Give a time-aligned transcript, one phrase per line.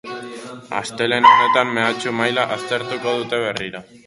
[0.79, 3.85] Astelehen honetan mehatxu-maila aztertuko dute berriro.